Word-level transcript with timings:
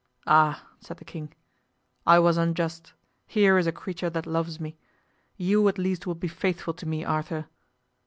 "Ah!" 0.25 0.65
said 0.79 0.97
the 0.97 1.05
king, 1.05 1.31
"I 2.07 2.17
was 2.17 2.35
unjust; 2.35 2.93
here 3.27 3.59
is 3.59 3.67
a 3.67 3.71
creature 3.71 4.09
that 4.09 4.25
loves 4.25 4.59
me. 4.59 4.75
You 5.37 5.67
at 5.67 5.77
least 5.77 6.07
will 6.07 6.15
be 6.15 6.27
faithful 6.27 6.73
to 6.73 6.87
me, 6.87 7.05
Arthur." 7.05 7.45